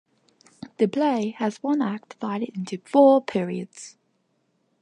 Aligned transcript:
The 0.77 0.87
play 0.87 1.29
has 1.37 1.61
one 1.61 1.79
act 1.79 2.19
divided 2.19 2.49
into 2.57 2.79
four 2.85 3.21
periods. 3.23 3.97